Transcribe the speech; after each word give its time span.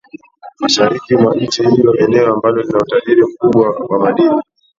mashariki 0.59 1.13
mwa 1.15 1.35
nchi 1.35 1.63
hiyo 1.63 1.97
eneo 1.97 2.33
ambalo 2.33 2.61
lina 2.61 2.77
utajiri 2.77 3.21
mkubwa 3.25 3.69
wa 3.89 3.99
madini 3.99 4.41